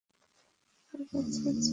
কার 0.93 1.01
কাছে 1.03 1.39
বেচবো? 1.43 1.69